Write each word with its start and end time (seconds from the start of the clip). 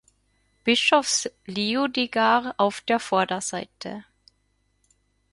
Bischofs 0.63 1.29
Leodegar 1.45 2.55
auf 2.57 2.81
der 2.81 2.99
Vorderseite. 2.99 4.03